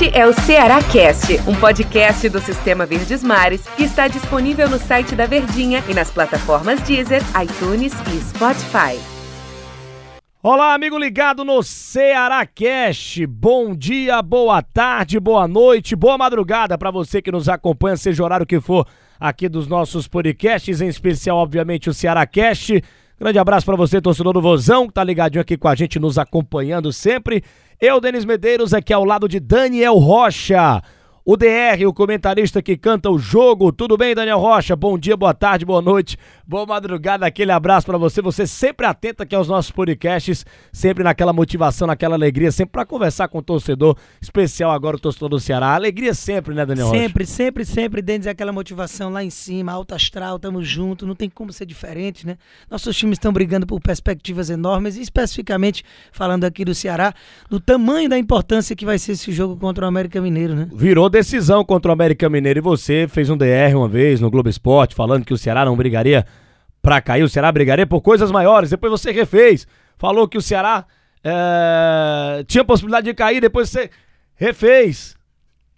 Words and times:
Este 0.00 0.16
é 0.16 0.24
o 0.24 0.32
Ceará 0.32 0.80
Cast, 0.80 1.40
um 1.50 1.56
podcast 1.56 2.28
do 2.28 2.38
Sistema 2.38 2.86
Verdes 2.86 3.24
Mares 3.24 3.66
que 3.76 3.82
está 3.82 4.06
disponível 4.06 4.70
no 4.70 4.78
site 4.78 5.16
da 5.16 5.26
Verdinha 5.26 5.82
e 5.88 5.92
nas 5.92 6.08
plataformas 6.08 6.80
Deezer, 6.82 7.20
iTunes 7.42 7.92
e 8.06 8.20
Spotify. 8.20 8.96
Olá, 10.40 10.72
amigo 10.72 10.96
ligado 10.96 11.44
no 11.44 11.64
Ceará 11.64 12.46
Cast. 12.46 13.26
Bom 13.26 13.74
dia, 13.74 14.22
boa 14.22 14.62
tarde, 14.62 15.18
boa 15.18 15.48
noite, 15.48 15.96
boa 15.96 16.16
madrugada 16.16 16.78
para 16.78 16.92
você 16.92 17.20
que 17.20 17.32
nos 17.32 17.48
acompanha, 17.48 17.96
seja 17.96 18.22
o 18.22 18.24
horário 18.24 18.46
que 18.46 18.60
for 18.60 18.86
aqui 19.18 19.48
dos 19.48 19.66
nossos 19.66 20.06
podcasts, 20.06 20.80
em 20.80 20.86
especial, 20.86 21.38
obviamente, 21.38 21.90
o 21.90 21.94
Ceará 21.94 22.24
Cast. 22.24 22.80
Grande 23.18 23.38
abraço 23.40 23.66
para 23.66 23.74
você, 23.74 24.00
torcedor 24.00 24.32
do 24.32 24.40
Vozão, 24.40 24.86
que 24.86 24.94
tá 24.94 25.02
ligadinho 25.02 25.42
aqui 25.42 25.56
com 25.56 25.66
a 25.66 25.74
gente, 25.74 25.98
nos 25.98 26.18
acompanhando 26.18 26.92
sempre. 26.92 27.42
Eu, 27.80 28.00
Denis 28.00 28.24
Medeiros, 28.24 28.74
aqui 28.74 28.92
ao 28.92 29.04
lado 29.04 29.28
de 29.28 29.38
Daniel 29.38 29.94
Rocha. 29.98 30.82
O 31.30 31.36
DR, 31.36 31.86
o 31.86 31.92
comentarista 31.92 32.62
que 32.62 32.74
canta 32.74 33.10
o 33.10 33.18
jogo. 33.18 33.70
Tudo 33.70 33.98
bem, 33.98 34.14
Daniel 34.14 34.38
Rocha? 34.38 34.74
Bom 34.74 34.98
dia, 34.98 35.14
boa 35.14 35.34
tarde, 35.34 35.62
boa 35.62 35.82
noite, 35.82 36.16
boa 36.46 36.64
madrugada. 36.64 37.26
Aquele 37.26 37.52
abraço 37.52 37.86
para 37.86 37.98
você. 37.98 38.22
Você 38.22 38.46
sempre 38.46 38.86
atento 38.86 39.22
aqui 39.22 39.34
aos 39.34 39.46
nossos 39.46 39.70
podcasts, 39.70 40.46
sempre 40.72 41.04
naquela 41.04 41.30
motivação, 41.30 41.86
naquela 41.86 42.14
alegria, 42.14 42.50
sempre 42.50 42.72
para 42.72 42.86
conversar 42.86 43.28
com 43.28 43.40
o 43.40 43.42
torcedor, 43.42 43.94
especial 44.22 44.70
agora 44.70 44.96
o 44.96 44.98
torcedor 44.98 45.28
do 45.28 45.38
Ceará. 45.38 45.74
Alegria 45.74 46.14
sempre, 46.14 46.54
né, 46.54 46.64
Daniel 46.64 46.86
Rocha? 46.86 46.98
Sempre, 46.98 47.26
sempre, 47.26 47.64
sempre, 47.66 48.00
dentro 48.00 48.24
daquela 48.24 48.50
motivação 48.50 49.10
lá 49.10 49.22
em 49.22 49.28
cima, 49.28 49.70
alto 49.70 49.94
astral, 49.94 50.38
tamo 50.38 50.62
junto, 50.62 51.06
não 51.06 51.14
tem 51.14 51.28
como 51.28 51.52
ser 51.52 51.66
diferente, 51.66 52.26
né? 52.26 52.38
Nossos 52.70 52.96
times 52.96 53.16
estão 53.16 53.34
brigando 53.34 53.66
por 53.66 53.78
perspectivas 53.82 54.48
enormes, 54.48 54.96
e 54.96 55.02
especificamente 55.02 55.84
falando 56.10 56.44
aqui 56.44 56.64
do 56.64 56.74
Ceará, 56.74 57.12
do 57.50 57.60
tamanho 57.60 58.08
da 58.08 58.16
importância 58.16 58.74
que 58.74 58.86
vai 58.86 58.98
ser 58.98 59.12
esse 59.12 59.30
jogo 59.30 59.58
contra 59.58 59.84
o 59.84 59.88
América 59.88 60.22
Mineiro, 60.22 60.54
né? 60.54 60.66
Virou 60.72 61.17
decisão 61.18 61.64
contra 61.64 61.90
o 61.90 61.92
América 61.92 62.28
Mineiro 62.28 62.60
e 62.60 62.62
você 62.62 63.06
fez 63.08 63.28
um 63.28 63.36
DR 63.36 63.74
uma 63.74 63.88
vez 63.88 64.20
no 64.20 64.30
Globo 64.30 64.48
Esporte 64.48 64.94
falando 64.94 65.24
que 65.24 65.34
o 65.34 65.38
Ceará 65.38 65.64
não 65.64 65.76
brigaria 65.76 66.24
pra 66.80 67.00
cair, 67.00 67.22
o 67.22 67.28
Ceará 67.28 67.50
brigaria 67.50 67.86
por 67.86 68.00
coisas 68.00 68.30
maiores. 68.30 68.70
Depois 68.70 68.90
você 68.90 69.10
refez, 69.10 69.66
falou 69.96 70.28
que 70.28 70.38
o 70.38 70.42
Ceará 70.42 70.84
é, 71.24 72.44
tinha 72.46 72.64
possibilidade 72.64 73.06
de 73.06 73.14
cair, 73.14 73.40
depois 73.40 73.68
você 73.68 73.90
refez. 74.36 75.16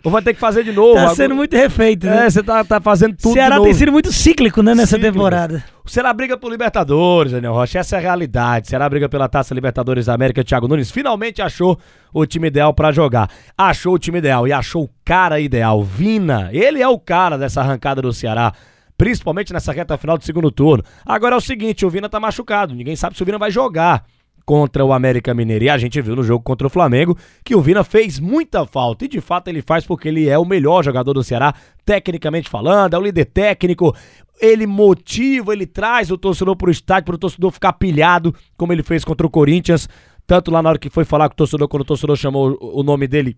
Ou 0.05 0.11
vai 0.11 0.23
ter 0.23 0.35
que 0.35 0.41
fazer 0.41 0.63
de 0.65 0.73
novo. 0.73 0.95
Tá 0.95 1.15
sendo 1.15 1.35
muito 1.35 1.55
refeito, 1.55 2.07
né? 2.07 2.27
É, 2.27 2.31
você 2.31 2.43
tá, 2.43 2.65
tá 2.65 2.81
fazendo 2.81 3.15
tudo 3.17 3.31
O 3.31 3.35
Ceará 3.35 3.61
tem 3.61 3.75
sido 3.75 3.93
muito 3.93 4.11
cíclico, 4.13 4.63
né, 4.63 4.75
nessa 4.75 4.97
Cíclico. 4.97 5.13
temporada. 5.15 5.65
O 5.91 5.93
Ceará 5.93 6.13
briga 6.13 6.39
por 6.39 6.53
Libertadores, 6.53 7.33
Daniel 7.33 7.53
Rocha. 7.53 7.81
Essa 7.81 7.97
é 7.97 7.99
a 7.99 8.01
realidade. 8.01 8.69
O 8.69 8.71
Ceará 8.71 8.89
briga 8.89 9.09
pela 9.09 9.29
Taça 9.29 9.53
Libertadores 9.53 10.07
da 10.07 10.15
América. 10.15 10.45
Thiago 10.45 10.69
Nunes 10.69 10.89
finalmente 10.89 11.43
achou 11.43 11.77
o 12.15 12.25
time 12.25 12.47
ideal 12.47 12.73
pra 12.73 12.93
jogar. 12.93 13.29
Achou 13.59 13.95
o 13.95 13.99
time 13.99 14.19
ideal 14.19 14.47
e 14.47 14.53
achou 14.53 14.85
o 14.85 14.91
cara 15.05 15.41
ideal. 15.41 15.83
Vina, 15.83 16.49
ele 16.53 16.81
é 16.81 16.87
o 16.87 16.97
cara 16.97 17.37
dessa 17.37 17.61
arrancada 17.61 18.01
do 18.01 18.13
Ceará. 18.13 18.53
Principalmente 18.97 19.53
nessa 19.53 19.73
reta 19.73 19.99
final 19.99 20.17
do 20.17 20.23
segundo 20.23 20.53
turno. 20.53 20.85
Agora 21.05 21.35
é 21.35 21.39
o 21.39 21.41
seguinte: 21.41 21.85
o 21.85 21.91
Vina 21.91 22.09
tá 22.09 22.21
machucado. 22.21 22.73
Ninguém 22.73 22.95
sabe 22.95 23.17
se 23.17 23.23
o 23.25 23.27
Vina 23.27 23.37
vai 23.37 23.51
jogar 23.51 24.05
contra 24.47 24.85
o 24.85 24.93
América 24.93 25.35
Mineiro. 25.35 25.65
E 25.65 25.71
a 25.71 25.79
gente 25.79 26.01
viu 26.01 26.15
no 26.15 26.23
jogo 26.23 26.43
contra 26.45 26.67
o 26.67 26.71
Flamengo 26.71 27.17
que 27.45 27.55
o 27.55 27.61
Vina 27.61 27.83
fez 27.83 28.21
muita 28.21 28.65
falta. 28.65 29.05
E 29.05 29.09
de 29.09 29.21
fato 29.21 29.49
ele 29.49 29.61
faz 29.63 29.85
porque 29.85 30.09
ele 30.09 30.29
é 30.29 30.39
o 30.39 30.45
melhor 30.45 30.85
jogador 30.85 31.13
do 31.13 31.25
Ceará, 31.25 31.53
tecnicamente 31.85 32.49
falando, 32.49 32.95
é 32.95 32.99
o 32.99 33.03
líder 33.03 33.25
técnico. 33.27 33.95
Ele 34.41 34.67
motiva, 34.67 35.53
ele 35.53 35.67
traz 35.67 36.11
o 36.11 36.17
torcedor 36.17 36.57
pro 36.57 36.71
estádio, 36.71 37.05
pro 37.05 37.19
torcedor 37.19 37.51
ficar 37.51 37.75
pilhado, 37.75 38.35
como 38.57 38.73
ele 38.73 38.83
fez 38.83 39.05
contra 39.05 39.27
o 39.27 39.31
Corinthians. 39.31 39.89
Tanto 40.27 40.51
lá 40.51 40.63
na 40.63 40.71
hora 40.71 40.79
que 40.79 40.89
foi 40.89 41.05
falar 41.05 41.29
com 41.29 41.35
o 41.35 41.37
torcedor, 41.37 41.69
quando 41.69 41.83
o 41.83 41.87
torcedor 41.87 42.17
chamou 42.17 42.57
o 42.61 42.83
nome 42.83 43.07
dele 43.07 43.37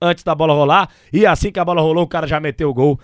antes 0.00 0.24
da 0.24 0.34
bola 0.34 0.54
rolar. 0.54 0.88
E 1.12 1.26
assim 1.26 1.52
que 1.52 1.60
a 1.60 1.64
bola 1.64 1.82
rolou, 1.82 2.04
o 2.04 2.08
cara 2.08 2.26
já 2.26 2.40
meteu 2.40 2.70
o 2.70 2.74
gol. 2.74 2.98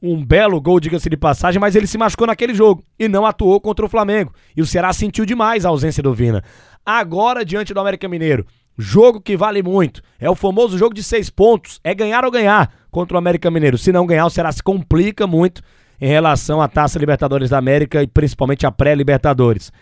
Um 0.00 0.24
belo 0.24 0.60
gol, 0.60 0.78
diga-se 0.78 1.10
de 1.10 1.16
passagem, 1.16 1.60
mas 1.60 1.74
ele 1.74 1.86
se 1.86 1.98
machucou 1.98 2.26
naquele 2.26 2.54
jogo 2.54 2.84
e 2.98 3.08
não 3.08 3.26
atuou 3.26 3.60
contra 3.60 3.84
o 3.84 3.88
Flamengo. 3.88 4.32
E 4.56 4.62
o 4.62 4.66
Ceará 4.66 4.92
sentiu 4.92 5.26
demais 5.26 5.66
a 5.66 5.70
ausência 5.70 6.02
do 6.02 6.14
Vina. 6.14 6.42
Agora, 6.86 7.44
diante 7.44 7.74
do 7.74 7.80
América 7.80 8.08
Mineiro, 8.08 8.46
jogo 8.78 9.20
que 9.20 9.36
vale 9.36 9.60
muito. 9.60 10.00
É 10.18 10.30
o 10.30 10.36
famoso 10.36 10.78
jogo 10.78 10.94
de 10.94 11.02
seis 11.02 11.28
pontos. 11.28 11.80
É 11.82 11.92
ganhar 11.94 12.24
ou 12.24 12.30
ganhar 12.30 12.72
contra 12.90 13.16
o 13.16 13.18
América 13.18 13.50
Mineiro. 13.50 13.76
Se 13.76 13.90
não 13.90 14.06
ganhar, 14.06 14.24
o 14.24 14.30
Ceará 14.30 14.52
se 14.52 14.62
complica 14.62 15.26
muito 15.26 15.62
em 16.00 16.08
relação 16.08 16.60
à 16.60 16.68
Taça 16.68 16.98
Libertadores 16.98 17.50
da 17.50 17.58
América 17.58 18.02
e 18.02 18.06
principalmente 18.06 18.66
a 18.66 18.70
pré-Libertadores. 18.70 19.72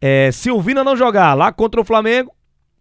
É, 0.00 0.30
se 0.32 0.50
o 0.50 0.60
Vina 0.60 0.84
não 0.84 0.96
jogar 0.96 1.34
lá 1.34 1.52
contra 1.52 1.80
o 1.80 1.84
Flamengo, 1.84 2.32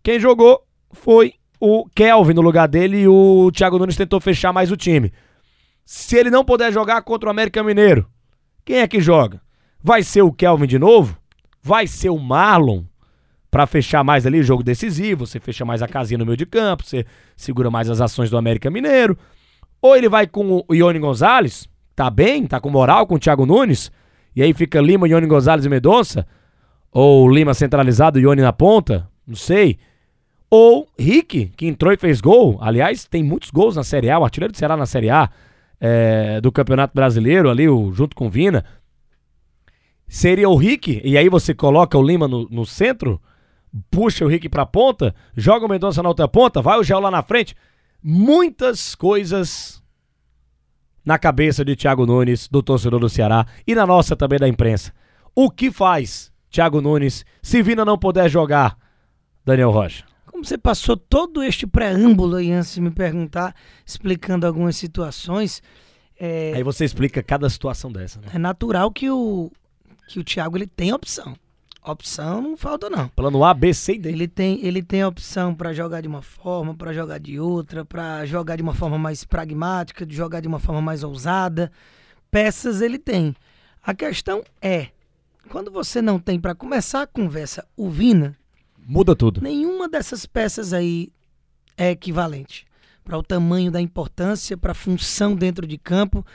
quem 0.03 0.19
jogou 0.19 0.61
foi 0.91 1.33
o 1.59 1.85
Kelvin 1.95 2.33
no 2.33 2.41
lugar 2.41 2.67
dele 2.67 3.01
e 3.01 3.07
o 3.07 3.49
Thiago 3.51 3.79
Nunes 3.79 3.95
tentou 3.95 4.19
fechar 4.19 4.51
mais 4.51 4.71
o 4.71 4.77
time. 4.77 5.11
Se 5.85 6.17
ele 6.17 6.29
não 6.29 6.43
puder 6.43 6.71
jogar 6.71 7.01
contra 7.01 7.27
o 7.27 7.31
América 7.31 7.63
Mineiro, 7.63 8.07
quem 8.65 8.77
é 8.77 8.87
que 8.87 8.99
joga? 8.99 9.41
Vai 9.81 10.03
ser 10.03 10.21
o 10.21 10.31
Kelvin 10.31 10.67
de 10.67 10.77
novo? 10.77 11.17
Vai 11.61 11.87
ser 11.87 12.09
o 12.09 12.19
Marlon? 12.19 12.83
Pra 13.49 13.67
fechar 13.67 14.03
mais 14.03 14.25
ali 14.25 14.39
o 14.39 14.43
jogo 14.43 14.63
decisivo, 14.63 15.27
você 15.27 15.39
fecha 15.39 15.63
mais 15.63 15.81
a 15.81 15.87
casinha 15.87 16.17
no 16.17 16.25
meio 16.25 16.35
de 16.35 16.45
campo, 16.45 16.83
você 16.83 17.05
segura 17.35 17.69
mais 17.69 17.89
as 17.89 18.01
ações 18.01 18.29
do 18.29 18.37
América 18.37 18.69
Mineiro. 18.71 19.17
Ou 19.81 19.95
ele 19.95 20.09
vai 20.09 20.25
com 20.25 20.65
o 20.67 20.73
Ione 20.73 20.97
Gonzalez, 20.97 21.69
tá 21.95 22.09
bem, 22.09 22.45
tá 22.45 22.59
com 22.59 22.69
moral 22.69 23.05
com 23.07 23.15
o 23.15 23.19
Thiago 23.19 23.45
Nunes, 23.45 23.91
e 24.35 24.41
aí 24.41 24.53
fica 24.53 24.81
Lima, 24.81 25.07
Ione 25.07 25.27
Gonzalez 25.27 25.65
e 25.65 25.69
Medonça, 25.69 26.25
ou 26.91 27.29
Lima 27.29 27.53
centralizado 27.53 28.19
e 28.19 28.23
Ione 28.23 28.41
na 28.41 28.53
ponta, 28.53 29.07
não 29.27 29.35
sei. 29.35 29.77
Ou 30.49 30.87
Rick, 30.97 31.51
que 31.57 31.65
entrou 31.65 31.91
e 31.91 31.97
fez 31.97 32.21
gol. 32.21 32.59
Aliás, 32.61 33.05
tem 33.05 33.23
muitos 33.23 33.49
gols 33.49 33.75
na 33.75 33.83
Série 33.83 34.09
A, 34.09 34.19
o 34.19 34.23
artilheiro 34.23 34.51
do 34.51 34.57
Ceará 34.57 34.77
na 34.77 34.85
Série 34.85 35.09
A 35.09 35.29
é, 35.79 36.39
do 36.39 36.51
Campeonato 36.51 36.93
Brasileiro, 36.95 37.49
ali, 37.49 37.67
o, 37.67 37.91
junto 37.91 38.15
com 38.15 38.27
o 38.27 38.29
Vina. 38.29 38.63
Seria 40.07 40.47
o 40.47 40.55
Rick, 40.55 41.01
e 41.03 41.17
aí 41.17 41.27
você 41.27 41.53
coloca 41.53 41.97
o 41.97 42.03
Lima 42.03 42.27
no, 42.27 42.47
no 42.49 42.65
centro, 42.65 43.19
puxa 43.91 44.23
o 44.23 44.27
Rick 44.29 44.47
pra 44.47 44.65
ponta, 44.65 45.13
joga 45.35 45.65
o 45.65 45.69
Mendonça 45.69 46.01
na 46.01 46.09
outra 46.09 46.27
ponta, 46.27 46.61
vai 46.61 46.79
o 46.79 46.83
Gel 46.83 47.01
lá 47.01 47.11
na 47.11 47.21
frente. 47.21 47.53
Muitas 48.01 48.95
coisas 48.95 49.82
na 51.05 51.17
cabeça 51.17 51.63
de 51.65 51.75
Thiago 51.75 52.05
Nunes, 52.05 52.47
do 52.47 52.63
torcedor 52.63 52.99
do 52.99 53.09
Ceará, 53.09 53.45
e 53.67 53.75
na 53.75 53.85
nossa 53.85 54.15
também 54.15 54.39
da 54.39 54.47
imprensa. 54.47 54.93
O 55.35 55.49
que 55.49 55.71
faz 55.71 56.31
Thiago 56.49 56.81
Nunes 56.81 57.25
se 57.41 57.61
Vina 57.61 57.83
não 57.83 57.97
puder 57.97 58.29
jogar, 58.29 58.77
Daniel 59.45 59.71
Rocha? 59.71 60.05
Como 60.25 60.45
você 60.45 60.57
passou 60.57 60.97
todo 60.97 61.43
este 61.43 61.67
preâmbulo 61.67 62.37
aí 62.37 62.51
antes 62.51 62.73
de 62.73 62.81
me 62.81 62.91
perguntar, 62.91 63.55
explicando 63.85 64.47
algumas 64.47 64.75
situações, 64.75 65.61
é, 66.19 66.53
Aí 66.55 66.63
você 66.63 66.85
explica 66.85 67.23
cada 67.23 67.49
situação 67.49 67.91
dessa, 67.91 68.21
né? 68.21 68.27
é 68.33 68.37
natural 68.37 68.91
que 68.91 69.09
o, 69.09 69.51
que 70.07 70.19
o 70.19 70.23
Thiago 70.23 70.57
ele 70.57 70.67
tem 70.67 70.93
opção. 70.93 71.35
Opção 71.85 72.41
não 72.41 72.55
falta, 72.55 72.89
não. 72.89 73.09
Plano 73.09 73.43
A, 73.43 73.53
B, 73.53 73.73
C 73.73 73.95
e 73.95 73.99
D. 73.99 74.09
Ele 74.09 74.27
tem, 74.27 74.65
ele 74.65 74.81
tem 74.81 75.01
a 75.01 75.07
opção 75.07 75.53
para 75.53 75.73
jogar 75.73 76.01
de 76.01 76.07
uma 76.07 76.21
forma, 76.21 76.73
para 76.73 76.93
jogar 76.93 77.19
de 77.19 77.39
outra, 77.39 77.83
para 77.83 78.25
jogar 78.25 78.55
de 78.55 78.63
uma 78.63 78.73
forma 78.73 78.97
mais 78.97 79.25
pragmática, 79.25 80.05
de 80.05 80.15
jogar 80.15 80.39
de 80.39 80.47
uma 80.47 80.59
forma 80.59 80.81
mais 80.81 81.03
ousada. 81.03 81.71
Peças 82.31 82.81
ele 82.81 82.97
tem. 82.97 83.35
A 83.83 83.93
questão 83.93 84.43
é, 84.61 84.87
quando 85.49 85.69
você 85.69 86.01
não 86.01 86.19
tem 86.19 86.39
para 86.39 86.55
começar 86.55 87.01
a 87.01 87.07
conversa 87.07 87.67
o 87.75 87.89
Vina, 87.89 88.35
Muda 88.85 89.15
tudo. 89.15 89.41
nenhuma 89.41 89.89
dessas 89.89 90.25
peças 90.25 90.73
aí 90.73 91.11
é 91.77 91.91
equivalente 91.91 92.65
para 93.03 93.17
o 93.17 93.23
tamanho 93.23 93.69
da 93.69 93.81
importância, 93.81 94.55
para 94.55 94.71
a 94.71 94.75
função 94.75 95.35
dentro 95.35 95.67
de 95.67 95.77
campo 95.77 96.25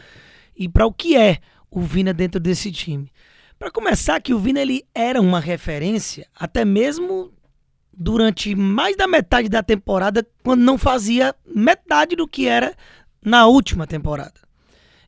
e 0.54 0.68
para 0.68 0.86
o 0.86 0.92
que 0.92 1.16
é 1.16 1.38
o 1.70 1.80
Vina 1.80 2.12
dentro 2.12 2.38
desse 2.38 2.70
time. 2.70 3.10
Para 3.58 3.70
começar, 3.72 4.20
que 4.20 4.32
o 4.32 4.38
Vina 4.38 4.60
ele 4.60 4.84
era 4.94 5.20
uma 5.20 5.40
referência 5.40 6.28
até 6.34 6.64
mesmo 6.64 7.32
durante 7.92 8.54
mais 8.54 8.96
da 8.96 9.08
metade 9.08 9.48
da 9.48 9.62
temporada, 9.62 10.24
quando 10.44 10.60
não 10.60 10.78
fazia 10.78 11.34
metade 11.44 12.14
do 12.14 12.28
que 12.28 12.46
era 12.46 12.76
na 13.20 13.46
última 13.46 13.84
temporada. 13.84 14.40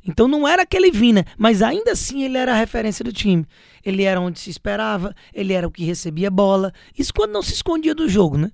Então 0.04 0.26
não 0.26 0.48
era 0.48 0.62
aquele 0.62 0.90
Vina, 0.90 1.24
mas 1.38 1.62
ainda 1.62 1.92
assim 1.92 2.24
ele 2.24 2.36
era 2.36 2.52
a 2.52 2.56
referência 2.56 3.04
do 3.04 3.12
time. 3.12 3.46
Ele 3.84 4.02
era 4.02 4.20
onde 4.20 4.40
se 4.40 4.50
esperava, 4.50 5.14
ele 5.32 5.52
era 5.52 5.68
o 5.68 5.70
que 5.70 5.84
recebia 5.84 6.30
bola. 6.30 6.72
Isso 6.98 7.14
quando 7.14 7.30
não 7.30 7.42
se 7.42 7.52
escondia 7.52 7.94
do 7.94 8.08
jogo, 8.08 8.36
né? 8.36 8.50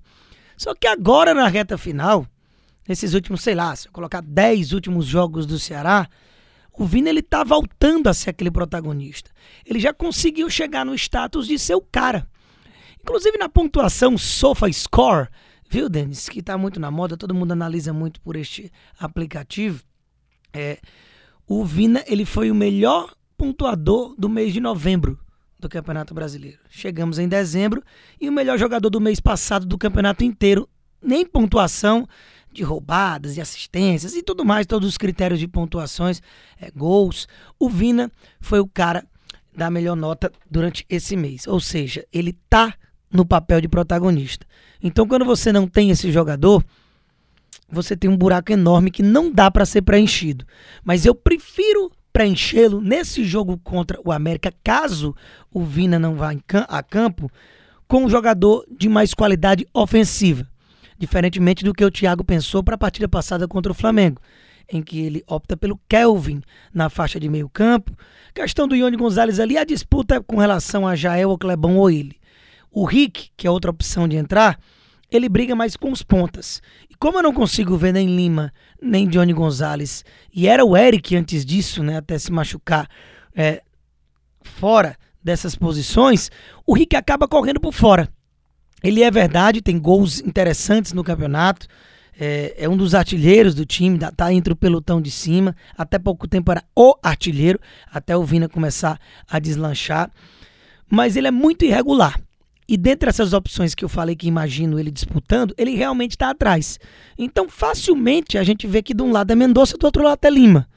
Só 0.55 0.75
que 0.75 0.85
agora 0.85 1.33
na 1.33 1.47
reta 1.47 1.75
final, 1.77 2.27
nesses 2.87 3.15
últimos, 3.15 3.41
sei 3.41 3.55
lá, 3.55 3.75
se 3.75 3.87
eu 3.87 3.91
colocar 3.91 4.21
10 4.21 4.73
últimos 4.73 5.05
jogos 5.05 5.47
do 5.47 5.57
Ceará, 5.57 6.07
o 6.77 6.85
Vina 6.85 7.09
ele 7.09 7.23
tá 7.23 7.43
voltando 7.43 8.07
a 8.07 8.13
ser 8.13 8.29
aquele 8.29 8.51
protagonista. 8.51 9.31
Ele 9.65 9.79
já 9.79 9.91
conseguiu 9.91 10.49
chegar 10.49 10.85
no 10.85 10.93
status 10.93 11.47
de 11.47 11.57
ser 11.57 11.73
o 11.75 11.81
cara. 11.81 12.27
Inclusive 13.01 13.37
na 13.37 13.49
pontuação 13.49 14.17
Sofa 14.17 14.71
Score, 14.71 15.27
viu, 15.67 15.89
Denis? 15.89 16.29
Que 16.29 16.41
tá 16.41 16.57
muito 16.57 16.79
na 16.79 16.91
moda, 16.91 17.17
todo 17.17 17.33
mundo 17.33 17.53
analisa 17.53 17.91
muito 17.91 18.21
por 18.21 18.35
este 18.35 18.71
aplicativo. 18.99 19.83
É, 20.53 20.79
o 21.47 21.65
Vina 21.65 22.03
ele 22.05 22.25
foi 22.25 22.51
o 22.51 22.55
melhor 22.55 23.15
pontuador 23.35 24.13
do 24.17 24.29
mês 24.29 24.53
de 24.53 24.59
novembro 24.59 25.19
do 25.59 25.67
Campeonato 25.67 26.13
Brasileiro. 26.13 26.59
Chegamos 26.69 27.17
em 27.17 27.27
dezembro 27.27 27.83
e 28.21 28.29
o 28.29 28.31
melhor 28.31 28.57
jogador 28.59 28.89
do 28.89 29.01
mês 29.01 29.19
passado 29.19 29.65
do 29.65 29.77
campeonato 29.77 30.23
inteiro, 30.23 30.69
nem 31.01 31.25
pontuação 31.25 32.07
de 32.57 32.63
roubadas 32.63 33.37
e 33.37 33.41
assistências 33.41 34.15
e 34.15 34.23
tudo 34.23 34.43
mais, 34.43 34.65
todos 34.65 34.89
os 34.89 34.97
critérios 34.97 35.39
de 35.39 35.47
pontuações, 35.47 36.21
é, 36.59 36.71
gols, 36.71 37.27
o 37.59 37.69
Vina 37.69 38.11
foi 38.41 38.59
o 38.59 38.67
cara 38.67 39.05
da 39.55 39.69
melhor 39.69 39.95
nota 39.95 40.31
durante 40.49 40.85
esse 40.89 41.15
mês. 41.15 41.47
Ou 41.47 41.59
seja, 41.59 42.05
ele 42.11 42.35
tá 42.49 42.73
no 43.11 43.25
papel 43.25 43.61
de 43.61 43.67
protagonista. 43.67 44.45
Então, 44.81 45.07
quando 45.07 45.23
você 45.23 45.51
não 45.51 45.67
tem 45.67 45.91
esse 45.91 46.11
jogador, 46.11 46.63
você 47.69 47.95
tem 47.95 48.09
um 48.09 48.17
buraco 48.17 48.51
enorme 48.51 48.91
que 48.91 49.03
não 49.03 49.31
dá 49.31 49.51
para 49.51 49.65
ser 49.65 49.83
preenchido. 49.83 50.43
Mas 50.83 51.05
eu 51.05 51.13
prefiro 51.13 51.91
preenchê-lo 52.11 52.81
nesse 52.81 53.23
jogo 53.23 53.59
contra 53.59 53.99
o 54.03 54.11
América, 54.11 54.51
caso 54.63 55.15
o 55.53 55.63
Vina 55.63 55.99
não 55.99 56.15
vá 56.15 56.33
a 56.67 56.81
campo, 56.81 57.31
com 57.87 58.05
um 58.05 58.09
jogador 58.09 58.65
de 58.67 58.89
mais 58.89 59.13
qualidade 59.13 59.67
ofensiva. 59.71 60.47
Diferentemente 60.97 61.63
do 61.63 61.73
que 61.73 61.85
o 61.85 61.91
Thiago 61.91 62.23
pensou 62.23 62.63
para 62.63 62.75
a 62.75 62.77
partida 62.77 63.07
passada 63.07 63.47
contra 63.47 63.71
o 63.71 63.75
Flamengo, 63.75 64.21
em 64.71 64.81
que 64.81 64.99
ele 64.99 65.23
opta 65.27 65.55
pelo 65.55 65.79
Kelvin 65.87 66.41
na 66.73 66.89
faixa 66.89 67.19
de 67.19 67.29
meio 67.29 67.47
campo. 67.47 67.95
Questão 68.33 68.67
do 68.67 68.75
Ione 68.75 68.97
Gonzalez 68.97 69.39
ali, 69.39 69.57
a 69.57 69.63
disputa 69.63 70.21
com 70.21 70.37
relação 70.37 70.87
a 70.87 70.95
Jael 70.95 71.29
ou 71.29 71.37
Clebão 71.37 71.77
ou 71.77 71.89
ele. 71.89 72.17
O 72.71 72.85
Rick, 72.85 73.29
que 73.37 73.47
é 73.47 73.51
outra 73.51 73.71
opção 73.71 74.07
de 74.07 74.17
entrar, 74.17 74.59
ele 75.09 75.29
briga 75.29 75.55
mais 75.55 75.75
com 75.75 75.91
os 75.91 76.03
pontas. 76.03 76.61
E 76.89 76.95
como 76.95 77.17
eu 77.17 77.23
não 77.23 77.33
consigo 77.33 77.77
ver 77.77 77.93
nem 77.93 78.15
Lima, 78.15 78.51
nem 78.81 79.07
Johnny 79.07 79.33
Gonzalez, 79.33 80.03
e 80.33 80.47
era 80.47 80.65
o 80.65 80.75
Eric 80.75 81.15
antes 81.15 81.45
disso, 81.45 81.81
né, 81.83 81.97
até 81.97 82.17
se 82.19 82.31
machucar 82.31 82.89
é, 83.35 83.61
fora 84.41 84.97
dessas 85.23 85.55
posições, 85.55 86.29
o 86.65 86.73
Rick 86.73 86.95
acaba 86.95 87.27
correndo 87.27 87.59
por 87.59 87.73
fora. 87.73 88.09
Ele 88.83 89.03
é 89.03 89.09
verdade, 89.09 89.61
tem 89.61 89.79
gols 89.79 90.19
interessantes 90.19 90.93
no 90.93 91.03
campeonato, 91.03 91.67
é, 92.19 92.55
é, 92.57 92.69
um 92.69 92.75
dos 92.75 92.95
artilheiros 92.95 93.53
do 93.53 93.65
time, 93.65 93.99
tá 94.15 94.33
entre 94.33 94.51
o 94.51 94.55
pelotão 94.55 94.99
de 94.99 95.11
cima. 95.11 95.55
Até 95.77 95.99
pouco 95.99 96.27
tempo 96.27 96.51
era 96.51 96.63
o 96.75 96.95
artilheiro, 97.01 97.59
até 97.91 98.17
o 98.17 98.23
Vina 98.23 98.49
começar 98.49 98.99
a 99.29 99.39
deslanchar. 99.39 100.09
Mas 100.89 101.15
ele 101.15 101.27
é 101.27 101.31
muito 101.31 101.63
irregular. 101.63 102.19
E 102.67 102.75
dentre 102.75 103.07
essas 103.07 103.33
opções 103.33 103.73
que 103.73 103.85
eu 103.85 103.89
falei 103.89 104.15
que 104.15 104.27
imagino 104.27 104.79
ele 104.79 104.91
disputando, 104.91 105.53
ele 105.57 105.75
realmente 105.75 106.11
está 106.11 106.31
atrás. 106.31 106.79
Então, 107.17 107.47
facilmente 107.47 108.37
a 108.37 108.43
gente 108.43 108.67
vê 108.67 108.81
que 108.81 108.93
de 108.93 109.01
um 109.01 109.11
lado 109.11 109.31
é 109.31 109.35
Mendonça, 109.35 109.77
do 109.77 109.85
outro 109.85 110.03
lado 110.03 110.19
é 110.21 110.29
Lima. 110.29 110.67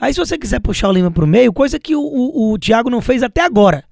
Aí, 0.00 0.14
se 0.14 0.20
você 0.20 0.38
quiser 0.38 0.60
puxar 0.60 0.88
o 0.88 0.92
Lima 0.92 1.10
para 1.10 1.24
o 1.24 1.28
meio, 1.28 1.52
coisa 1.52 1.78
que 1.78 1.94
o, 1.94 2.00
o, 2.00 2.52
o 2.52 2.58
Thiago 2.58 2.88
não 2.88 3.00
fez 3.00 3.22
até 3.22 3.42
agora. 3.42 3.84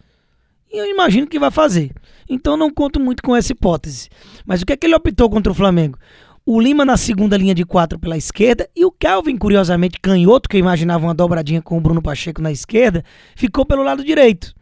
E 0.72 0.78
eu 0.78 0.86
imagino 0.86 1.26
que 1.26 1.38
vai 1.38 1.50
fazer. 1.50 1.92
Então, 2.32 2.56
não 2.56 2.70
conto 2.70 2.98
muito 2.98 3.22
com 3.22 3.36
essa 3.36 3.52
hipótese. 3.52 4.08
Mas 4.46 4.62
o 4.62 4.66
que 4.66 4.72
é 4.72 4.76
que 4.76 4.86
ele 4.86 4.94
optou 4.94 5.28
contra 5.28 5.52
o 5.52 5.54
Flamengo? 5.54 5.98
O 6.46 6.58
Lima 6.58 6.82
na 6.82 6.96
segunda 6.96 7.36
linha 7.36 7.54
de 7.54 7.62
quatro 7.62 7.98
pela 7.98 8.16
esquerda 8.16 8.66
e 8.74 8.86
o 8.86 8.90
Kelvin, 8.90 9.36
curiosamente 9.36 10.00
canhoto, 10.00 10.48
que 10.48 10.56
eu 10.56 10.60
imaginava 10.60 11.04
uma 11.04 11.14
dobradinha 11.14 11.60
com 11.60 11.76
o 11.76 11.80
Bruno 11.80 12.00
Pacheco 12.00 12.40
na 12.40 12.50
esquerda, 12.50 13.04
ficou 13.36 13.66
pelo 13.66 13.82
lado 13.82 14.02
direito 14.02 14.54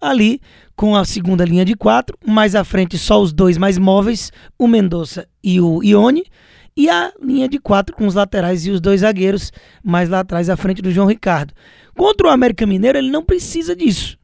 ali 0.00 0.40
com 0.76 0.96
a 0.96 1.04
segunda 1.04 1.44
linha 1.44 1.64
de 1.64 1.76
quatro, 1.76 2.18
mais 2.26 2.56
à 2.56 2.64
frente 2.64 2.98
só 2.98 3.22
os 3.22 3.32
dois 3.32 3.56
mais 3.56 3.78
móveis, 3.78 4.32
o 4.58 4.66
Mendonça 4.66 5.26
e 5.42 5.60
o 5.60 5.82
Ione, 5.84 6.24
e 6.76 6.90
a 6.90 7.12
linha 7.22 7.48
de 7.48 7.60
quatro 7.60 7.94
com 7.94 8.06
os 8.06 8.16
laterais 8.16 8.66
e 8.66 8.70
os 8.72 8.80
dois 8.80 9.02
zagueiros 9.02 9.52
mais 9.84 10.08
lá 10.08 10.20
atrás 10.20 10.50
à 10.50 10.56
frente 10.56 10.82
do 10.82 10.90
João 10.90 11.06
Ricardo. 11.06 11.54
Contra 11.96 12.26
o 12.26 12.30
América 12.30 12.66
Mineiro 12.66 12.98
ele 12.98 13.10
não 13.10 13.24
precisa 13.24 13.76
disso 13.76 14.18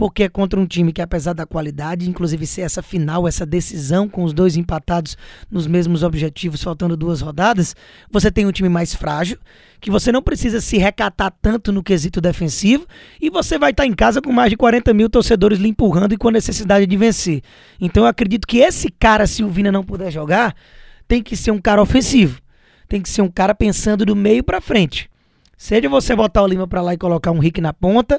porque 0.00 0.22
é 0.22 0.30
contra 0.30 0.58
um 0.58 0.64
time 0.64 0.94
que, 0.94 1.02
apesar 1.02 1.34
da 1.34 1.44
qualidade, 1.44 2.08
inclusive 2.08 2.46
ser 2.46 2.62
essa 2.62 2.82
final, 2.82 3.28
essa 3.28 3.44
decisão 3.44 4.08
com 4.08 4.24
os 4.24 4.32
dois 4.32 4.56
empatados 4.56 5.14
nos 5.50 5.66
mesmos 5.66 6.02
objetivos, 6.02 6.62
faltando 6.62 6.96
duas 6.96 7.20
rodadas, 7.20 7.76
você 8.10 8.30
tem 8.30 8.46
um 8.46 8.50
time 8.50 8.70
mais 8.70 8.94
frágil, 8.94 9.36
que 9.78 9.90
você 9.90 10.10
não 10.10 10.22
precisa 10.22 10.58
se 10.58 10.78
recatar 10.78 11.30
tanto 11.42 11.70
no 11.70 11.82
quesito 11.82 12.18
defensivo, 12.18 12.86
e 13.20 13.28
você 13.28 13.58
vai 13.58 13.72
estar 13.72 13.84
em 13.84 13.92
casa 13.92 14.22
com 14.22 14.32
mais 14.32 14.48
de 14.48 14.56
40 14.56 14.94
mil 14.94 15.10
torcedores 15.10 15.58
lhe 15.58 15.68
empurrando 15.68 16.14
e 16.14 16.16
com 16.16 16.28
a 16.28 16.32
necessidade 16.32 16.86
de 16.86 16.96
vencer. 16.96 17.42
Então 17.78 18.04
eu 18.04 18.08
acredito 18.08 18.46
que 18.46 18.56
esse 18.56 18.90
cara, 18.90 19.26
se 19.26 19.44
o 19.44 19.50
Vina 19.50 19.70
não 19.70 19.84
puder 19.84 20.10
jogar, 20.10 20.56
tem 21.06 21.22
que 21.22 21.36
ser 21.36 21.50
um 21.50 21.60
cara 21.60 21.82
ofensivo. 21.82 22.40
Tem 22.88 23.02
que 23.02 23.08
ser 23.10 23.20
um 23.20 23.30
cara 23.30 23.54
pensando 23.54 24.06
do 24.06 24.16
meio 24.16 24.42
para 24.42 24.62
frente. 24.62 25.10
Seja 25.58 25.90
você 25.90 26.16
botar 26.16 26.42
o 26.42 26.46
Lima 26.46 26.66
para 26.66 26.80
lá 26.80 26.94
e 26.94 26.96
colocar 26.96 27.32
um 27.32 27.38
Rick 27.38 27.60
na 27.60 27.74
ponta, 27.74 28.18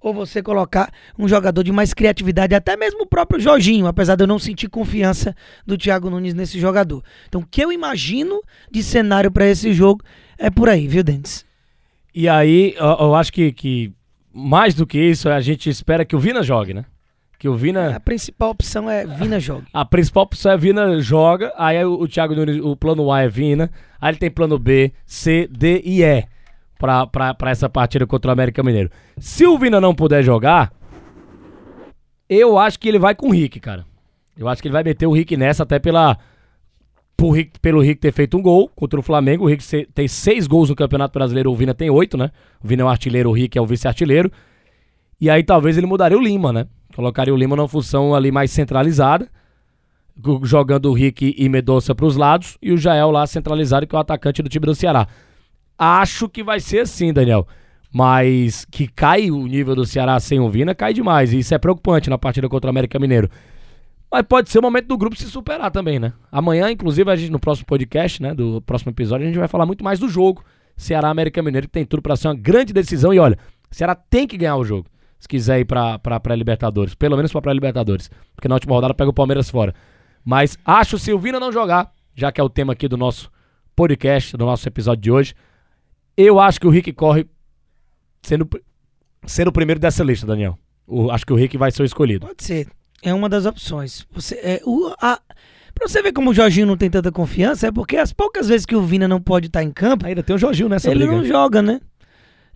ou 0.00 0.14
você 0.14 0.42
colocar 0.42 0.92
um 1.18 1.26
jogador 1.26 1.62
de 1.62 1.72
mais 1.72 1.92
criatividade, 1.92 2.54
até 2.54 2.76
mesmo 2.76 3.02
o 3.02 3.06
próprio 3.06 3.40
Jorginho, 3.40 3.86
apesar 3.86 4.16
de 4.16 4.22
eu 4.22 4.26
não 4.26 4.38
sentir 4.38 4.68
confiança 4.68 5.34
do 5.66 5.76
Thiago 5.76 6.08
Nunes 6.10 6.34
nesse 6.34 6.58
jogador. 6.58 7.02
Então, 7.28 7.40
o 7.40 7.46
que 7.46 7.62
eu 7.62 7.72
imagino 7.72 8.40
de 8.70 8.82
cenário 8.82 9.30
para 9.30 9.46
esse 9.46 9.72
jogo 9.72 10.02
é 10.38 10.50
por 10.50 10.68
aí, 10.68 10.86
viu, 10.86 11.02
Dentes? 11.02 11.44
E 12.14 12.28
aí, 12.28 12.74
eu, 12.76 12.86
eu 12.86 13.14
acho 13.14 13.32
que, 13.32 13.52
que, 13.52 13.92
mais 14.32 14.74
do 14.74 14.86
que 14.86 14.98
isso, 14.98 15.28
a 15.28 15.40
gente 15.40 15.68
espera 15.68 16.04
que 16.04 16.16
o 16.16 16.20
Vina 16.20 16.42
jogue, 16.42 16.74
né? 16.74 16.84
Que 17.38 17.48
o 17.48 17.54
Vina. 17.54 17.94
A 17.94 18.00
principal 18.00 18.50
opção 18.50 18.90
é 18.90 19.06
Vina 19.06 19.38
jogue. 19.38 19.66
A 19.72 19.84
principal 19.84 20.24
opção 20.24 20.50
é 20.50 20.56
Vina 20.56 21.00
joga, 21.00 21.52
aí 21.56 21.84
o, 21.84 21.92
o 21.92 22.08
Thiago 22.08 22.34
Nunes, 22.34 22.60
o 22.60 22.76
plano 22.76 23.12
A 23.12 23.22
é 23.22 23.28
Vina, 23.28 23.70
aí 24.00 24.10
ele 24.10 24.18
tem 24.18 24.30
plano 24.30 24.58
B, 24.58 24.92
C, 25.06 25.48
D 25.48 25.80
e 25.84 26.02
E 26.02 26.24
para 26.78 27.50
essa 27.50 27.68
partida 27.68 28.06
contra 28.06 28.30
o 28.30 28.32
América 28.32 28.62
Mineiro. 28.62 28.90
Se 29.18 29.46
o 29.46 29.58
Vina 29.58 29.80
não 29.80 29.94
puder 29.94 30.22
jogar, 30.22 30.72
eu 32.28 32.58
acho 32.58 32.78
que 32.78 32.88
ele 32.88 32.98
vai 32.98 33.14
com 33.14 33.28
o 33.28 33.32
Rick, 33.32 33.58
cara. 33.58 33.84
Eu 34.36 34.48
acho 34.48 34.62
que 34.62 34.68
ele 34.68 34.72
vai 34.72 34.84
meter 34.84 35.06
o 35.06 35.12
Rick 35.12 35.36
nessa, 35.36 35.64
até 35.64 35.78
pela, 35.80 36.16
Rick, 37.20 37.58
pelo 37.58 37.80
Rick 37.80 38.00
ter 38.00 38.12
feito 38.12 38.36
um 38.36 38.42
gol 38.42 38.68
contra 38.68 39.00
o 39.00 39.02
Flamengo. 39.02 39.44
O 39.44 39.48
Rick 39.48 39.64
tem 39.92 40.06
seis 40.06 40.46
gols 40.46 40.70
no 40.70 40.76
Campeonato 40.76 41.12
Brasileiro, 41.12 41.50
o 41.50 41.56
Vina 41.56 41.74
tem 41.74 41.90
oito, 41.90 42.16
né? 42.16 42.30
O 42.62 42.68
Vina 42.68 42.82
é 42.82 42.84
o 42.84 42.88
artilheiro, 42.88 43.30
o 43.30 43.32
Rick 43.32 43.58
é 43.58 43.60
o 43.60 43.66
vice-artilheiro. 43.66 44.30
E 45.20 45.28
aí 45.28 45.42
talvez 45.42 45.76
ele 45.76 45.86
mudaria 45.86 46.16
o 46.16 46.20
Lima, 46.20 46.52
né? 46.52 46.66
Colocaria 46.94 47.34
o 47.34 47.36
Lima 47.36 47.56
numa 47.56 47.66
função 47.66 48.14
ali 48.14 48.30
mais 48.30 48.52
centralizada, 48.52 49.28
jogando 50.44 50.90
o 50.90 50.92
Rick 50.92 51.34
e 51.36 51.48
Medoça 51.48 51.94
para 51.94 52.06
os 52.06 52.16
lados, 52.16 52.56
e 52.62 52.72
o 52.72 52.78
Jael 52.78 53.10
lá 53.10 53.26
centralizado, 53.26 53.86
que 53.86 53.94
é 53.94 53.98
o 53.98 54.00
atacante 54.00 54.42
do 54.42 54.48
time 54.48 54.66
do 54.66 54.74
Ceará. 54.74 55.08
Acho 55.78 56.28
que 56.28 56.42
vai 56.42 56.58
ser 56.58 56.80
assim, 56.80 57.12
Daniel. 57.12 57.46
Mas 57.92 58.64
que 58.64 58.88
cai 58.88 59.30
o 59.30 59.46
nível 59.46 59.74
do 59.74 59.86
Ceará 59.86 60.18
sem 60.20 60.40
o 60.40 60.50
Vina, 60.50 60.74
cai 60.74 60.92
demais. 60.92 61.32
E 61.32 61.38
isso 61.38 61.54
é 61.54 61.58
preocupante 61.58 62.10
na 62.10 62.18
partida 62.18 62.48
contra 62.48 62.68
o 62.68 62.70
América 62.70 62.98
Mineiro. 62.98 63.30
Mas 64.10 64.22
pode 64.22 64.50
ser 64.50 64.58
o 64.58 64.62
momento 64.62 64.86
do 64.86 64.98
grupo 64.98 65.16
se 65.16 65.26
superar 65.26 65.70
também, 65.70 65.98
né? 65.98 66.12
Amanhã, 66.32 66.70
inclusive, 66.70 67.10
a 67.10 67.16
gente 67.16 67.30
no 67.30 67.38
próximo 67.38 67.66
podcast, 67.66 68.22
né, 68.22 68.34
do 68.34 68.60
próximo 68.62 68.90
episódio, 68.90 69.24
a 69.24 69.28
gente 69.28 69.38
vai 69.38 69.48
falar 69.48 69.66
muito 69.66 69.84
mais 69.84 69.98
do 69.98 70.08
jogo. 70.08 70.42
Ceará 70.76 71.08
América 71.10 71.42
Mineiro, 71.42 71.66
que 71.66 71.72
tem 71.72 71.84
tudo 71.84 72.02
para 72.02 72.16
ser 72.16 72.28
uma 72.28 72.34
grande 72.34 72.72
decisão. 72.72 73.12
E 73.12 73.18
olha, 73.18 73.38
Ceará 73.70 73.94
tem 73.94 74.26
que 74.26 74.36
ganhar 74.36 74.56
o 74.56 74.64
jogo. 74.64 74.86
Se 75.18 75.28
quiser 75.28 75.60
ir 75.60 75.64
pra, 75.64 75.98
pra 75.98 76.34
Libertadores. 76.34 76.94
Pelo 76.94 77.16
menos 77.16 77.32
pra 77.32 77.52
Libertadores. 77.52 78.10
Porque 78.34 78.48
na 78.48 78.54
última 78.54 78.74
rodada 78.74 78.94
pega 78.94 79.10
o 79.10 79.12
Palmeiras 79.12 79.50
fora. 79.50 79.74
Mas 80.24 80.56
acho 80.64 80.98
se 80.98 81.12
o 81.12 81.18
Vina 81.18 81.40
não 81.40 81.50
jogar, 81.50 81.92
já 82.14 82.30
que 82.30 82.40
é 82.40 82.44
o 82.44 82.48
tema 82.48 82.72
aqui 82.72 82.86
do 82.86 82.96
nosso 82.96 83.30
podcast, 83.74 84.36
do 84.36 84.44
nosso 84.44 84.66
episódio 84.68 85.02
de 85.02 85.10
hoje, 85.10 85.34
eu 86.26 86.40
acho 86.40 86.60
que 86.60 86.66
o 86.66 86.70
Rick 86.70 86.92
corre 86.92 87.26
sendo, 88.22 88.48
sendo 89.26 89.48
o 89.48 89.52
primeiro 89.52 89.80
dessa 89.80 90.02
lista, 90.02 90.26
Daniel. 90.26 90.58
O, 90.86 91.10
acho 91.10 91.24
que 91.24 91.32
o 91.32 91.36
Rick 91.36 91.56
vai 91.56 91.70
ser 91.70 91.82
o 91.82 91.84
escolhido. 91.84 92.26
Pode 92.26 92.42
ser. 92.42 92.66
É 93.02 93.14
uma 93.14 93.28
das 93.28 93.46
opções. 93.46 94.06
Você, 94.10 94.34
é, 94.36 94.60
o, 94.64 94.92
a, 95.00 95.20
pra 95.74 95.86
você 95.86 96.02
ver 96.02 96.12
como 96.12 96.30
o 96.30 96.34
Jorginho 96.34 96.66
não 96.66 96.76
tem 96.76 96.90
tanta 96.90 97.12
confiança, 97.12 97.68
é 97.68 97.72
porque 97.72 97.96
as 97.96 98.12
poucas 98.12 98.48
vezes 98.48 98.66
que 98.66 98.74
o 98.74 98.82
Vina 98.82 99.06
não 99.06 99.20
pode 99.20 99.46
estar 99.46 99.62
em 99.62 99.70
campo. 99.70 100.06
Ainda 100.06 100.22
tem 100.22 100.34
o 100.34 100.38
Jorginho 100.38 100.68
nessa 100.68 100.90
ele 100.90 101.06
briga. 101.06 101.12
não 101.12 101.24
joga, 101.24 101.62
né? 101.62 101.80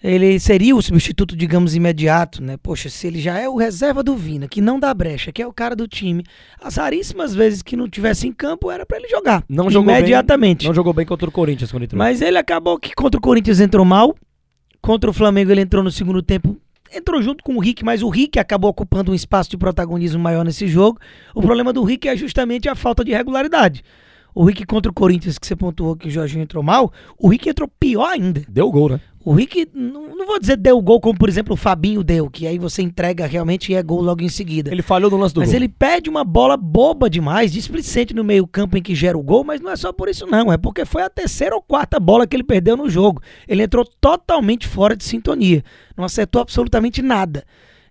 Ele 0.03 0.41
seria 0.41 0.75
o 0.75 0.83
substituto, 0.83 1.37
digamos, 1.37 1.77
imediato, 1.77 2.43
né? 2.43 2.57
Poxa, 2.57 2.89
se 2.89 3.07
ele 3.07 3.21
já 3.21 3.39
é 3.39 3.49
o 3.49 3.57
reserva 3.57 4.03
do 4.03 4.17
Vina, 4.17 4.49
que 4.49 4.61
não 4.61 4.81
dá 4.81 4.93
brecha, 4.93 5.31
que 5.31 5.41
é 5.41 5.47
o 5.47 5.53
cara 5.53 5.77
do 5.77 5.87
time, 5.87 6.25
as 6.61 6.77
raríssimas 6.77 7.35
vezes 7.35 7.63
que 7.63 7.77
não 7.77 7.89
tivesse 7.89 8.27
em 8.27 8.33
campo 8.33 8.71
era 8.71 8.85
para 8.85 8.99
ele 8.99 9.09
jogar. 9.09 9.45
Não 9.49 9.71
jogou 9.71 9.93
imediatamente. 9.93 10.61
Bem, 10.61 10.69
não 10.69 10.75
jogou 10.75 10.93
bem 10.93 11.07
contra 11.07 11.29
o 11.29 11.33
Corinthians 11.33 11.71
quando 11.71 11.85
entrou. 11.85 11.99
Mas 11.99 12.21
ele 12.21 12.37
acabou 12.37 12.79
que 12.79 12.95
contra 12.95 13.19
o 13.19 13.23
Corinthians 13.23 13.61
entrou 13.61 13.85
mal. 13.85 14.15
Contra 14.81 15.09
o 15.09 15.13
Flamengo 15.13 15.53
ele 15.53 15.61
entrou 15.61 15.85
no 15.85 15.93
segundo 15.93 16.21
tempo, 16.21 16.61
entrou 16.93 17.23
junto 17.23 17.45
com 17.45 17.55
o 17.55 17.61
Rick, 17.61 17.85
mas 17.85 18.03
o 18.03 18.09
Rick 18.09 18.41
acabou 18.41 18.69
ocupando 18.69 19.13
um 19.13 19.15
espaço 19.15 19.49
de 19.49 19.57
protagonismo 19.57 20.21
maior 20.21 20.45
nesse 20.45 20.67
jogo. 20.67 20.99
O 21.33 21.41
problema 21.41 21.73
do 21.73 21.85
Rick 21.85 22.09
é 22.09 22.17
justamente 22.17 22.69
a 22.69 22.75
falta 22.75 23.05
de 23.05 23.13
regularidade. 23.13 23.85
O 24.35 24.45
Rick 24.45 24.65
contra 24.65 24.91
o 24.91 24.95
Corinthians, 24.95 25.39
que 25.39 25.47
você 25.47 25.55
pontuou 25.55 25.95
que 25.95 26.09
o 26.09 26.11
Jorginho 26.11 26.43
entrou 26.43 26.63
mal, 26.63 26.93
o 27.19 27.29
Rick 27.29 27.49
entrou 27.49 27.69
pior 27.69 28.09
ainda. 28.09 28.43
Deu 28.49 28.71
gol, 28.71 28.91
né? 28.91 29.01
O 29.25 29.35
Rick, 29.35 29.69
não, 29.73 30.17
não, 30.17 30.27
vou 30.27 30.41
dizer 30.41 30.57
deu 30.57 30.81
gol 30.83 31.01
como, 31.01 31.17
por 31.17 31.29
exemplo, 31.29 31.55
o 31.55 31.57
Fabinho 31.57 32.03
deu, 32.03 32.29
que 32.29 32.45
aí 32.45 32.59
você 32.59 32.83
entrega 32.83 33.25
realmente 33.25 33.71
e 33.71 33.75
é 33.75 33.83
gol 33.83 34.03
logo 34.03 34.23
em 34.23 34.29
seguida. 34.29 34.73
Ele 34.73 34.83
falhou 34.83 35.11
no 35.11 35.17
lance 35.17 35.33
do 35.33 35.39
mas 35.39 35.49
gol. 35.49 35.55
Mas 35.55 35.63
ele 35.63 35.69
perde 35.69 36.11
uma 36.11 36.25
bola 36.25 36.57
boba 36.57 37.09
demais, 37.09 37.53
displicente 37.53 38.15
no 38.15 38.25
meio 38.25 38.47
campo 38.49 38.77
em 38.77 38.83
que 38.83 38.97
gera 38.97 39.17
o 39.17 39.23
gol, 39.23 39.45
mas 39.45 39.61
não 39.61 39.71
é 39.71 39.77
só 39.77 39.93
por 39.93 40.09
isso 40.09 40.27
não, 40.27 40.53
é 40.53 40.57
porque 40.57 40.85
foi 40.85 41.03
a 41.03 41.11
terceira 41.11 41.55
ou 41.55 41.63
quarta 41.63 42.01
bola 42.01 42.27
que 42.27 42.35
ele 42.35 42.43
perdeu 42.43 42.77
no 42.77 42.91
jogo. 42.91 43.23
Ele 43.47 43.63
entrou 43.63 43.85
totalmente 44.01 44.67
fora 44.67 44.97
de 44.97 45.05
sintonia, 45.05 45.63
não 45.97 46.05
acertou 46.05 46.43
absolutamente 46.43 47.01
nada. 47.01 47.45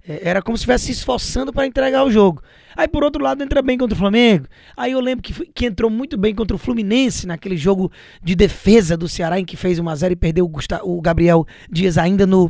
É, 0.08 0.30
era 0.30 0.42
como 0.42 0.58
se 0.58 0.62
estivesse 0.62 0.86
se 0.86 0.92
esforçando 0.92 1.54
para 1.54 1.66
entregar 1.66 2.04
o 2.04 2.12
jogo. 2.12 2.42
Aí, 2.76 2.88
por 2.88 3.04
outro 3.04 3.22
lado, 3.22 3.44
entra 3.44 3.62
bem 3.62 3.78
contra 3.78 3.96
o 3.96 3.98
Flamengo. 3.98 4.48
Aí 4.76 4.94
eu 4.94 5.00
lembro 5.00 5.22
que, 5.22 5.34
que 5.52 5.66
entrou 5.66 5.90
muito 5.90 6.18
bem 6.18 6.34
contra 6.34 6.56
o 6.56 6.60
Fluminense, 6.60 7.28
naquele 7.28 7.58
jogo 7.58 7.92
de 8.24 8.36
defesa 8.36 8.96
do 8.96 9.08
Ceará, 9.08 9.40
em 9.40 9.46
que 9.46 9.58
fez 9.58 9.80
1x0 9.80 10.12
e 10.12 10.16
perdeu 10.16 10.46
o, 10.46 10.48
Gustavo, 10.48 10.90
o 10.90 11.02
Gabriel 11.02 11.46
Dias 11.70 11.98
ainda 11.98 12.26
no, 12.26 12.50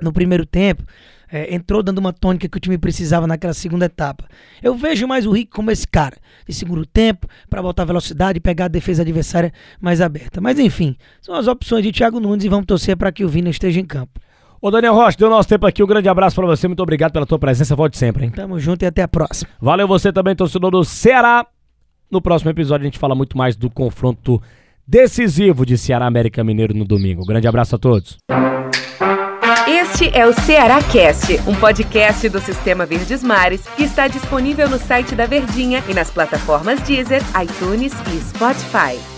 no 0.00 0.12
primeiro 0.12 0.44
tempo. 0.44 0.84
É, 1.28 1.52
entrou 1.52 1.82
dando 1.82 1.98
uma 1.98 2.12
tônica 2.12 2.48
que 2.48 2.56
o 2.56 2.60
time 2.60 2.78
precisava 2.78 3.26
naquela 3.26 3.52
segunda 3.52 3.86
etapa. 3.86 4.28
Eu 4.62 4.76
vejo 4.76 5.08
mais 5.08 5.26
o 5.26 5.32
Rick 5.32 5.50
como 5.50 5.72
esse 5.72 5.86
cara, 5.86 6.16
de 6.46 6.54
segundo 6.54 6.86
tempo, 6.86 7.26
para 7.50 7.60
botar 7.60 7.84
velocidade 7.84 8.36
e 8.36 8.40
pegar 8.40 8.66
a 8.66 8.68
defesa 8.68 9.02
adversária 9.02 9.52
mais 9.80 10.00
aberta. 10.00 10.40
Mas 10.40 10.56
enfim, 10.60 10.96
são 11.20 11.34
as 11.34 11.48
opções 11.48 11.82
de 11.82 11.90
Thiago 11.90 12.20
Nunes 12.20 12.44
e 12.44 12.48
vamos 12.48 12.66
torcer 12.66 12.96
para 12.96 13.10
que 13.10 13.24
o 13.24 13.28
Vina 13.28 13.50
esteja 13.50 13.80
em 13.80 13.84
campo. 13.84 14.20
Ô 14.60 14.70
Daniel 14.70 14.94
Rocha, 14.94 15.16
deu 15.18 15.30
nosso 15.30 15.48
tempo 15.48 15.66
aqui. 15.66 15.82
Um 15.82 15.86
grande 15.86 16.08
abraço 16.08 16.36
para 16.36 16.46
você. 16.46 16.66
Muito 16.66 16.82
obrigado 16.82 17.12
pela 17.12 17.26
tua 17.26 17.38
presença. 17.38 17.76
Volte 17.76 17.98
sempre, 17.98 18.24
hein? 18.24 18.30
Tamo 18.30 18.58
junto 18.58 18.82
e 18.82 18.86
até 18.86 19.02
a 19.02 19.08
próxima. 19.08 19.50
Valeu 19.60 19.86
você 19.86 20.12
também, 20.12 20.34
torcedor 20.34 20.70
do 20.70 20.84
Ceará. 20.84 21.46
No 22.10 22.20
próximo 22.20 22.50
episódio 22.50 22.84
a 22.84 22.86
gente 22.86 22.98
fala 22.98 23.14
muito 23.14 23.36
mais 23.36 23.56
do 23.56 23.68
confronto 23.68 24.40
decisivo 24.86 25.66
de 25.66 25.76
Ceará 25.76 26.06
América 26.06 26.44
Mineiro 26.44 26.74
no 26.74 26.84
domingo. 26.84 27.22
Um 27.22 27.26
grande 27.26 27.48
abraço 27.48 27.74
a 27.74 27.78
todos. 27.78 28.16
Este 29.66 30.16
é 30.16 30.24
o 30.24 30.32
Ceará 30.32 30.80
Cast, 30.80 31.40
um 31.48 31.54
podcast 31.56 32.28
do 32.28 32.38
Sistema 32.38 32.86
Verdes 32.86 33.24
Mares 33.24 33.66
que 33.76 33.82
está 33.82 34.06
disponível 34.06 34.68
no 34.70 34.78
site 34.78 35.16
da 35.16 35.26
Verdinha 35.26 35.82
e 35.88 35.94
nas 35.94 36.10
plataformas 36.10 36.80
Deezer, 36.82 37.22
iTunes 37.42 37.92
e 38.12 38.20
Spotify. 38.20 39.15